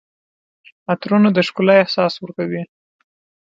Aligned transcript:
عطرونه 0.91 1.29
د 1.33 1.37
ښکلا 1.47 1.75
احساس 1.83 2.13
ورکوي. 2.19 2.61